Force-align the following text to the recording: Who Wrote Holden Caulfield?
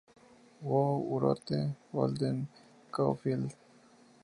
Who 0.63 1.19
Wrote 1.19 1.75
Holden 1.91 2.47
Caulfield? 2.91 3.53